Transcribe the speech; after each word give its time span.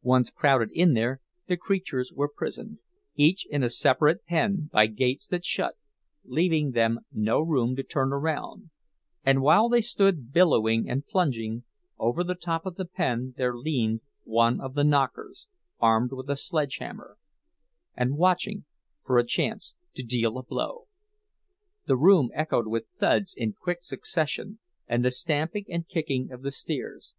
Once 0.00 0.30
crowded 0.30 0.70
in 0.72 0.96
here, 0.96 1.20
the 1.48 1.56
creatures 1.58 2.10
were 2.10 2.30
prisoned, 2.34 2.78
each 3.14 3.44
in 3.50 3.62
a 3.62 3.68
separate 3.68 4.24
pen, 4.24 4.70
by 4.72 4.86
gates 4.86 5.26
that 5.26 5.44
shut, 5.44 5.74
leaving 6.24 6.70
them 6.70 7.00
no 7.12 7.42
room 7.42 7.76
to 7.76 7.82
turn 7.82 8.10
around; 8.10 8.70
and 9.22 9.42
while 9.42 9.68
they 9.68 9.82
stood 9.82 10.32
bellowing 10.32 10.88
and 10.88 11.06
plunging, 11.06 11.62
over 11.98 12.24
the 12.24 12.34
top 12.34 12.64
of 12.64 12.76
the 12.76 12.86
pen 12.86 13.34
there 13.36 13.54
leaned 13.54 14.00
one 14.24 14.62
of 14.62 14.72
the 14.72 14.82
"knockers," 14.82 15.46
armed 15.78 16.10
with 16.10 16.30
a 16.30 16.36
sledge 16.36 16.78
hammer, 16.78 17.18
and 17.94 18.16
watching 18.16 18.64
for 19.04 19.18
a 19.18 19.26
chance 19.26 19.74
to 19.92 20.02
deal 20.02 20.38
a 20.38 20.42
blow. 20.42 20.86
The 21.84 21.98
room 21.98 22.30
echoed 22.32 22.66
with 22.66 22.84
the 22.84 22.96
thuds 22.98 23.34
in 23.36 23.52
quick 23.52 23.82
succession, 23.82 24.58
and 24.88 25.04
the 25.04 25.10
stamping 25.10 25.66
and 25.68 25.86
kicking 25.86 26.32
of 26.32 26.40
the 26.40 26.50
steers. 26.50 27.12